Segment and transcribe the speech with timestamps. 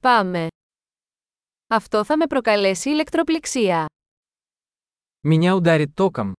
[0.00, 0.46] Πάμε.
[1.66, 3.86] Αυτό θα με προκαλέσει ηλεκτροπληξία.
[5.28, 6.32] Меня ударит током.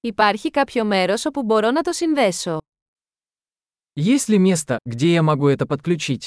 [0.00, 2.58] Υπάρχει κάποιο μέρος όπου μπορώ να το συνδέσω.
[3.94, 6.26] Есть ли место, где я могу это подключить?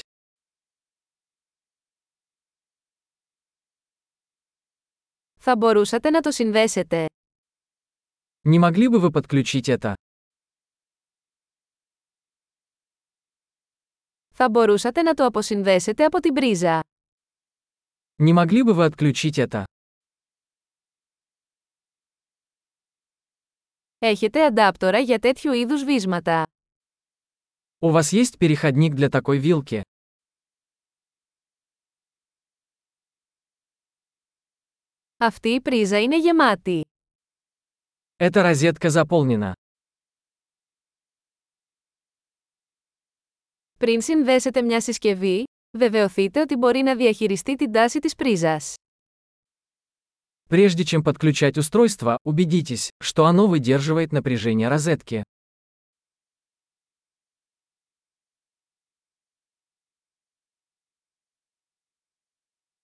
[5.40, 7.06] Θα μπορούσατε να το συνδέσετε.
[8.50, 9.94] Не могли бы вы подключить это?
[14.39, 16.81] Θα μπορούσατε να το αποσυνδέσετε από την πρίζα.
[18.23, 19.63] Не могли бы вы отключить это?
[23.99, 26.43] Έχετε αντάπτορα για τέτοιου είδους βίσματα.
[27.79, 29.81] У вас есть переходник для такой вилки?
[35.17, 36.85] Αυτή η πρίζα είναι γεμάτη.
[38.17, 39.53] Эта розетка заполнена.
[43.79, 45.45] Πριν συνδέσετε μια συσκευή,
[45.79, 48.75] βεβαιωθείτε ότι μπορεί να διαχειριστεί την τάση της πρίζας.
[50.49, 55.23] Прежде чем подключать устройство, убедитесь, что оно выдерживает напряжение розетки.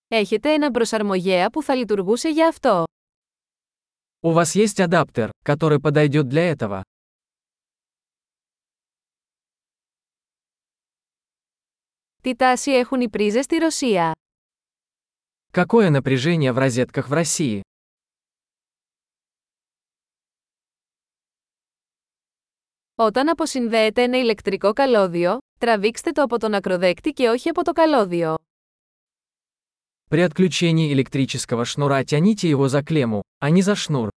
[0.07, 2.83] Έχετε έναν προσαρμογέα που θα λειτουργούσε για αυτό.
[4.23, 6.83] У вас есть адаптер, который подойдет для этого.
[12.25, 14.11] Τι τάση έχουν οι πρίζες στη Ρωσία.
[15.51, 17.61] Какое напряжение в розетках в России?
[22.95, 28.35] Όταν αποσυνδέετε ένα ηλεκτρικό καλώδιο, τραβήξτε το από τον ακροδέκτη και όχι από το καλώδιο.
[30.09, 34.09] При отключении электрического шнура тяните его за клемму, а не за шнур.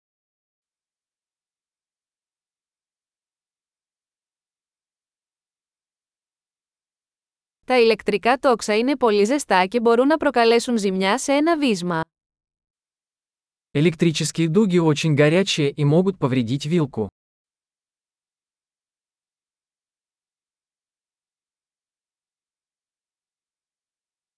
[7.69, 12.01] Τα ηλεκτρικά τόξα είναι πολύ ζεστά και μπορούν να προκαλέσουν ζημιά σε ένα βίσμα.
[13.77, 17.07] Электрические дуги очень горячие и могут повредить вилку.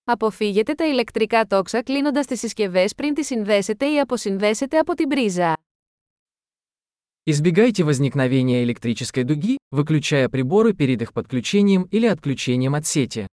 [0.05, 5.57] Αποφύγετε τα ηλεκτρικά τόξα κλείνοντας τις συσκευές πριν τις συνδέσετε ή αποσυνδέσετε από την πρίζα.
[7.29, 13.27] Избегайте возникновения электрической дуги, выключая приборы перед их подключением или отключением от сети.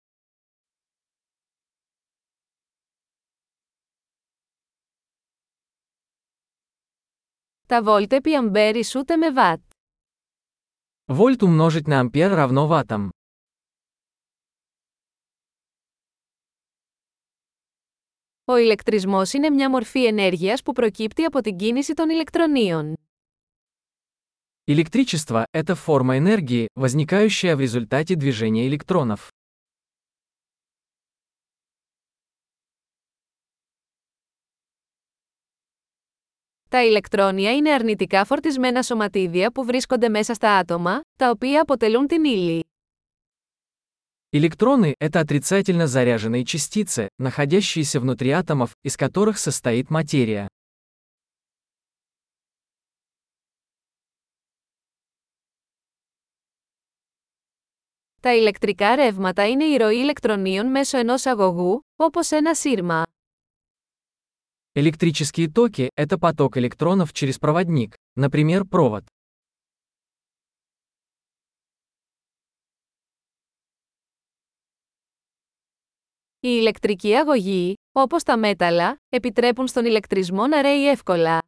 [7.67, 9.61] Τα βόλτ επί αμπέρ ισούται με βατ.
[11.07, 13.09] Вольт умножить на ампер равно ваттам.
[18.45, 22.93] Ο ηλεκτρισμός είναι μια μορφή ενέργειας που προκύπτει από την κίνηση των ηλεκτρονίων.
[24.67, 29.29] Электричество – это форма энергии, возникающая в результате движения электронов.
[36.69, 42.23] Τα ηλεκτρόνια είναι αρνητικά φορτισμένα σωματίδια που βρίσκονται μέσα στα άτομα, τα οποία αποτελούν την
[42.23, 42.63] ύλη.
[44.31, 50.47] Электроны – это отрицательно заряженные частицы, находящиеся внутри атомов, из которых состоит материя.
[58.21, 63.03] Τα ηλεκτρικά ρεύματα είναι η ροή ηλεκτρονίων μέσω ενός αγωγού, όπως ένα σύρμα.
[64.75, 69.03] Электрические токи – это поток электронов через проводник, например, провод.
[76.39, 81.41] Οι ηλεκτρικοί αγωγοί, όπως τα μέταλλα, επιτρέπουν στον ηλεκτρισμό να ρέει εύκολα.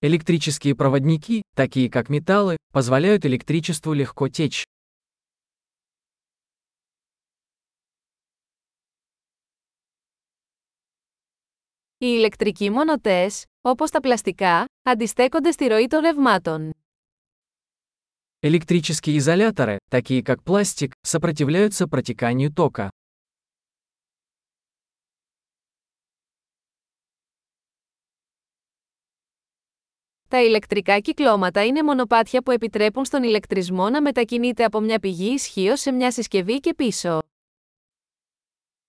[0.00, 4.62] Электрические проводники, такие как металлы, позволяют электричеству легко течь.
[11.98, 16.70] Οι ηλεκτρικοί μονοτές, όπως τα πλαστικά, αντιστέκονται στη ροή των ρευμάτων.
[18.40, 22.90] Электрические изоляторы, такие как пластик, сопротивляются протеканию тока.
[30.28, 35.76] Τα ηλεκτρικά κυκλώματα είναι μονοπάτια που επιτρέπουν στον ηλεκτρισμό να μετακινείται από μια πηγή ισχύω
[35.76, 37.18] σε μια συσκευή και πίσω.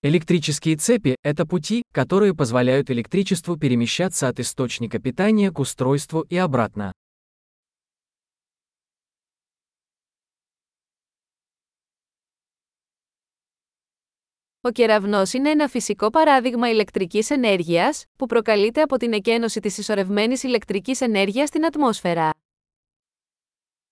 [0.04, 6.92] Электрические цепи – это пути, которые позволяют электричеству перемещаться от источника питания к устройству и обратно.
[14.62, 20.44] Ο κεραυνός είναι ένα φυσικό παράδειγμα ηλεκτρικής ενέργειας, που προκαλείται από την εκένωση της ισορρευμένης
[20.44, 22.39] ηλεκτρικής ενέργειας στην ατμόσφαιρα.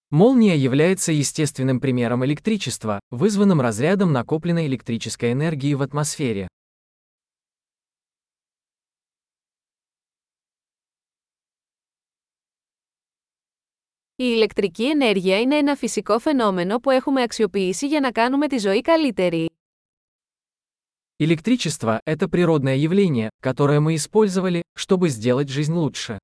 [0.10, 6.48] Молния является естественным примером электричества, вызванным разрядом накопленной электрической энергии в атмосфере.
[14.16, 18.82] Η ηλεκτρική ενέργεια είναι ένα φυσικό φαινόμενο που έχουμε αξιοποιήσει για να κάνουμε τη ζωή
[18.82, 19.50] καλύτερη.
[21.18, 26.18] Электричество – это природное явление, которое мы использовали, чтобы сделать жизнь лучше.